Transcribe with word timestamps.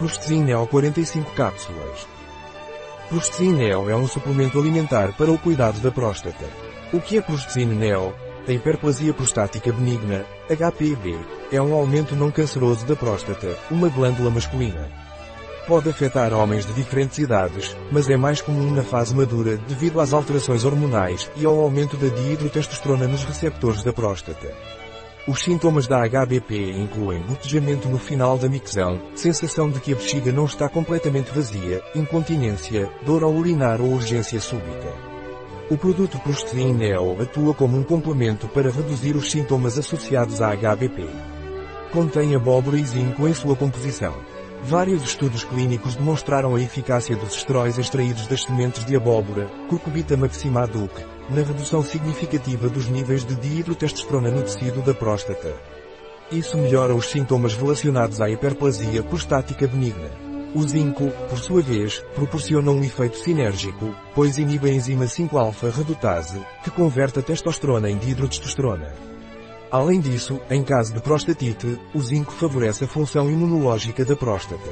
Prostezin 0.00 0.44
Neo 0.44 0.66
45 0.66 1.30
cápsulas. 1.32 2.08
Prostezin 3.10 3.52
Neo 3.52 3.90
é 3.90 3.94
um 3.94 4.08
suplemento 4.08 4.58
alimentar 4.58 5.12
para 5.12 5.30
o 5.30 5.36
cuidado 5.36 5.78
da 5.80 5.90
próstata. 5.90 6.46
O 6.90 7.02
que 7.02 7.18
é 7.18 7.20
Prostezin 7.20 7.66
Neo? 7.66 8.14
A 8.48 8.50
hiperplasia 8.50 9.12
prostática 9.12 9.70
benigna, 9.70 10.24
HPB, 10.48 11.18
é 11.52 11.60
um 11.60 11.74
aumento 11.74 12.16
não 12.16 12.30
canceroso 12.30 12.86
da 12.86 12.96
próstata, 12.96 13.54
uma 13.70 13.90
glândula 13.90 14.30
masculina. 14.30 14.90
Pode 15.68 15.90
afetar 15.90 16.32
homens 16.32 16.64
de 16.64 16.72
diferentes 16.72 17.18
idades, 17.18 17.76
mas 17.92 18.08
é 18.08 18.16
mais 18.16 18.40
comum 18.40 18.72
na 18.72 18.82
fase 18.82 19.14
madura 19.14 19.58
devido 19.68 20.00
às 20.00 20.14
alterações 20.14 20.64
hormonais 20.64 21.30
e 21.36 21.44
ao 21.44 21.60
aumento 21.60 21.98
da 21.98 22.08
dihidrotestosterona 22.08 23.06
nos 23.06 23.24
receptores 23.24 23.82
da 23.82 23.92
próstata. 23.92 24.50
Os 25.30 25.44
sintomas 25.44 25.86
da 25.86 26.02
HBP 26.04 26.72
incluem 26.72 27.22
gotejamento 27.22 27.88
no 27.88 27.98
final 27.98 28.36
da 28.36 28.48
micção, 28.48 29.00
sensação 29.14 29.70
de 29.70 29.78
que 29.78 29.92
a 29.92 29.94
bexiga 29.94 30.32
não 30.32 30.44
está 30.44 30.68
completamente 30.68 31.30
vazia, 31.30 31.80
incontinência, 31.94 32.90
dor 33.06 33.22
ao 33.22 33.32
urinar 33.32 33.80
ou 33.80 33.92
urgência 33.92 34.40
súbita. 34.40 34.92
O 35.70 35.78
produto 35.78 36.18
Prostrin 36.18 36.72
Neo 36.72 37.22
atua 37.22 37.54
como 37.54 37.78
um 37.78 37.84
complemento 37.84 38.48
para 38.48 38.72
reduzir 38.72 39.14
os 39.14 39.30
sintomas 39.30 39.78
associados 39.78 40.42
à 40.42 40.50
HBP. 40.52 41.06
Contém 41.92 42.34
abóbora 42.34 42.76
e 42.76 42.84
zinco 42.84 43.28
em 43.28 43.32
sua 43.32 43.54
composição. 43.54 44.16
Vários 44.64 45.04
estudos 45.04 45.44
clínicos 45.44 45.94
demonstraram 45.94 46.56
a 46.56 46.60
eficácia 46.60 47.14
dos 47.14 47.36
esteróis 47.36 47.78
extraídos 47.78 48.26
das 48.26 48.42
sementes 48.42 48.84
de 48.84 48.96
abóbora, 48.96 49.48
Cucurbita 49.68 50.16
maxima 50.16 50.66
duc, 50.66 50.90
na 51.30 51.42
redução 51.42 51.82
significativa 51.82 52.68
dos 52.68 52.88
níveis 52.88 53.24
de 53.24 53.34
dihidrotestosterona 53.36 54.30
no 54.30 54.42
tecido 54.42 54.82
da 54.82 54.92
próstata. 54.92 55.54
Isso 56.30 56.56
melhora 56.56 56.94
os 56.94 57.06
sintomas 57.06 57.54
relacionados 57.54 58.20
à 58.20 58.28
hiperplasia 58.28 59.02
prostática 59.02 59.66
benigna. 59.66 60.10
O 60.54 60.66
zinco, 60.66 61.10
por 61.28 61.38
sua 61.38 61.62
vez, 61.62 62.04
proporciona 62.14 62.70
um 62.72 62.82
efeito 62.82 63.18
sinérgico, 63.18 63.94
pois 64.14 64.36
inibe 64.36 64.68
a 64.68 64.72
enzima 64.72 65.04
5-alfa-redutase, 65.04 66.40
que 66.64 66.70
converte 66.70 67.20
a 67.20 67.22
testosterona 67.22 67.88
em 67.88 67.96
dihidrotestosterona. 67.96 68.92
Além 69.70 70.00
disso, 70.00 70.40
em 70.50 70.64
caso 70.64 70.92
de 70.92 71.00
prostatite, 71.00 71.78
o 71.94 72.00
zinco 72.00 72.32
favorece 72.32 72.84
a 72.84 72.88
função 72.88 73.30
imunológica 73.30 74.04
da 74.04 74.16
próstata. 74.16 74.70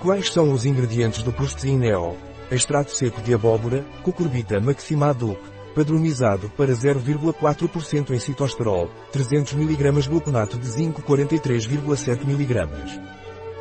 Quais 0.00 0.32
são 0.32 0.52
os 0.52 0.64
ingredientes 0.64 1.22
do 1.22 1.32
Prostezin 1.32 1.76
Neo? 1.76 2.16
Extrato 2.50 2.90
seco 2.90 3.20
de 3.20 3.34
abóbora, 3.34 3.84
cucurbita 4.02 4.60
maxima 4.60 5.12
duc, 5.12 5.38
padronizado 5.78 6.50
para 6.56 6.72
0,4% 6.72 8.10
em 8.10 8.18
citosterol, 8.18 8.90
300 9.12 9.52
mg 9.52 10.08
gluconato 10.08 10.58
de 10.58 10.66
zinco 10.66 11.00
43,7 11.02 12.22
mg. 12.24 13.00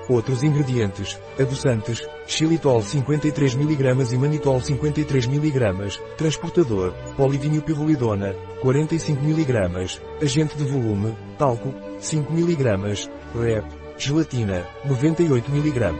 Outros 0.09 0.41
ingredientes, 0.41 1.19
adoçantes, 1.39 2.07
xilitol 2.25 2.81
53 2.81 3.53
mg 3.53 4.13
e 4.13 4.17
manitol 4.17 4.59
53 4.59 5.27
mg, 5.27 5.99
transportador, 6.17 6.91
polivinilpirrolidona, 7.15 8.33
45 8.61 9.23
mg, 9.23 9.99
agente 10.19 10.57
de 10.57 10.63
volume, 10.63 11.15
talco, 11.37 11.71
5 11.99 12.33
mg, 12.33 13.09
rep, 13.39 13.65
gelatina, 13.95 14.65
98 14.85 15.51
mg. 15.51 15.93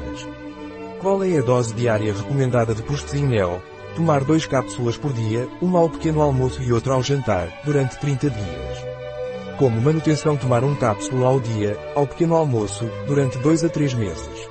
Qual 0.99 1.23
é 1.23 1.37
a 1.37 1.41
dose 1.43 1.75
diária 1.75 2.11
recomendada 2.11 2.73
de 2.73 2.81
Prostezin 2.81 3.27
Neo? 3.27 3.61
Tomar 3.97 4.23
dois 4.23 4.45
cápsulas 4.45 4.95
por 4.95 5.11
dia, 5.11 5.49
uma 5.59 5.79
ao 5.79 5.89
pequeno 5.89 6.21
almoço 6.21 6.61
e 6.61 6.71
outra 6.71 6.93
ao 6.93 7.01
jantar, 7.01 7.49
durante 7.65 7.97
30 7.97 8.29
dias. 8.29 8.85
Como 9.57 9.81
manutenção 9.81 10.37
tomar 10.37 10.63
um 10.63 10.75
cápsula 10.75 11.25
ao 11.25 11.39
dia, 11.39 11.75
ao 11.95 12.05
pequeno 12.05 12.35
almoço, 12.35 12.85
durante 13.07 13.39
2 13.39 13.63
a 13.63 13.69
3 13.69 13.95
meses. 13.95 14.49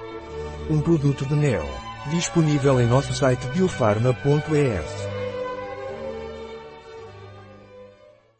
Um 0.68 0.80
produto 0.80 1.24
de 1.24 1.36
Neo. 1.36 1.64
Disponível 2.10 2.80
em 2.80 2.88
nosso 2.88 3.14
site 3.14 3.46
biofarma.es. 3.54 5.15